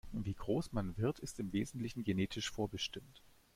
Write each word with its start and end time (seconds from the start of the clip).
Wie 0.13 0.33
groß 0.33 0.71
man 0.73 0.97
wird, 0.97 1.19
ist 1.19 1.39
im 1.39 1.53
Wesentlichen 1.53 2.03
genetisch 2.03 2.49
vorbestimmt. 2.49 3.21